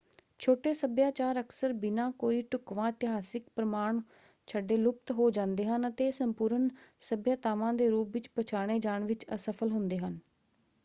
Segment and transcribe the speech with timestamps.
[0.39, 3.99] ਛੋਟੇ ਸੱਭਿਆਚਾਰ ਅਕਸਰ ਬਿਨਾਂ ਕੋਈ ਢੁੱਕਵਾਂ ਇਤਿਹਾਸਕ ਪ੍ਰਮਾਣ
[4.47, 6.67] ਛੱਡੇ ਲੁਪਤ ਹੋ ਜਾਂਦੇ ਹਨ ਅਤੇ ਇਹ ਸੰਪੂਰਨ
[7.01, 10.19] ਸੱਭਿਆਤਾਵਾਂ ਦੇ ਰੂਪ ਵਿੱਚ ਪਛਾਣੇ ਜਾਣ ਵਿੱਚ ਅਸਫਲ ਹੁੰਦੇ ਹਨ।